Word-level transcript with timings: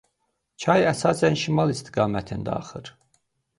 Çay 0.63 0.85
əsasən 0.91 1.37
şimal 1.43 1.75
istiqamətdə 1.75 2.53
axır. 2.57 2.93